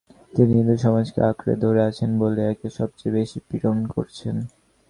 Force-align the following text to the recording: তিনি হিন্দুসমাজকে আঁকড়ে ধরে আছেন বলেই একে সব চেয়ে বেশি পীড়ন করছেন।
তিনি 0.33 0.51
হিন্দুসমাজকে 0.59 1.19
আঁকড়ে 1.29 1.53
ধরে 1.63 1.81
আছেন 1.89 2.09
বলেই 2.21 2.47
একে 2.51 2.67
সব 2.77 2.89
চেয়ে 2.99 3.15
বেশি 3.17 3.37
পীড়ন 3.47 3.77
করছেন। 3.93 4.35